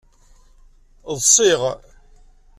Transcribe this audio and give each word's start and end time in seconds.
Ḍḍseɣ. 1.13 1.61